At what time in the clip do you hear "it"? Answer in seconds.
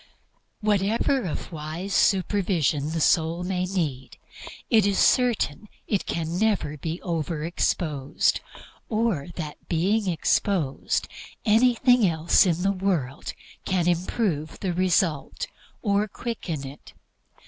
4.67-4.87, 5.87-6.07, 16.65-16.93